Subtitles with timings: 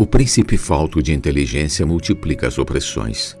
[0.00, 3.36] O príncipe falto de inteligência multiplica as opressões,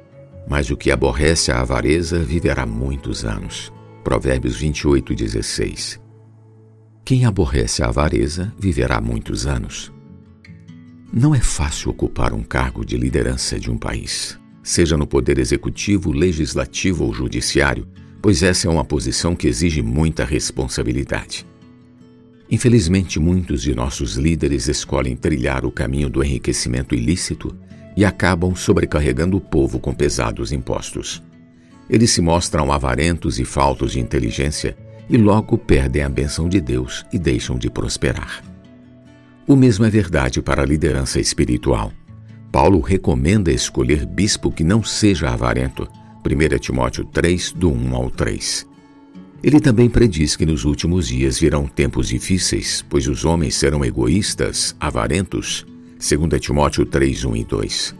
[0.48, 3.72] mas o que aborrece a avareza viverá muitos anos.
[4.02, 6.00] Provérbios 28, 16.
[7.04, 9.92] Quem aborrece a avareza viverá muitos anos.
[11.12, 16.10] Não é fácil ocupar um cargo de liderança de um país, seja no poder executivo,
[16.10, 17.86] legislativo ou judiciário,
[18.20, 21.46] pois essa é uma posição que exige muita responsabilidade.
[22.50, 27.54] Infelizmente, muitos de nossos líderes escolhem trilhar o caminho do enriquecimento ilícito
[27.96, 31.22] e acabam sobrecarregando o povo com pesados impostos.
[31.90, 34.76] Eles se mostram avarentos e faltos de inteligência
[35.10, 38.42] e logo perdem a benção de Deus e deixam de prosperar.
[39.46, 41.92] O mesmo é verdade para a liderança espiritual.
[42.52, 45.88] Paulo recomenda escolher bispo que não seja avarento.
[46.24, 48.66] 1 Timóteo 3, do 1 ao 3.
[49.42, 54.74] Ele também prediz que nos últimos dias virão tempos difíceis, pois os homens serão egoístas,
[54.80, 55.64] avarentos.
[55.98, 57.94] 2 Timóteo 3, 1 e 2.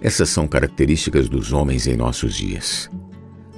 [0.00, 2.90] Essas são características dos homens em nossos dias.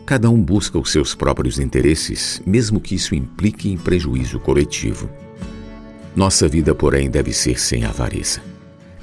[0.04, 5.10] Cada um busca os seus próprios interesses, mesmo que isso implique em prejuízo coletivo.
[6.14, 8.40] Nossa vida, porém, deve ser sem avareza.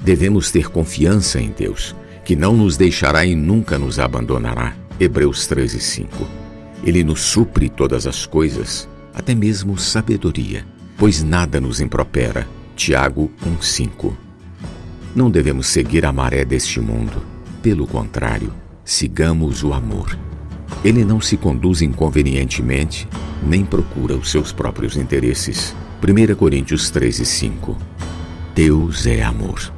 [0.00, 4.74] Devemos ter confiança em Deus, que não nos deixará e nunca nos abandonará.
[4.98, 6.43] Hebreus 13, 5.
[6.84, 10.66] Ele nos supre todas as coisas, até mesmo sabedoria,
[10.98, 12.46] pois nada nos impropera.
[12.76, 14.12] Tiago 1,5.
[15.14, 17.24] Não devemos seguir a maré deste mundo.
[17.62, 18.52] Pelo contrário,
[18.84, 20.18] sigamos o amor.
[20.84, 23.08] Ele não se conduz inconvenientemente,
[23.42, 25.74] nem procura os seus próprios interesses.
[26.02, 27.78] 1 Coríntios 13, 5
[28.54, 29.73] Deus é amor.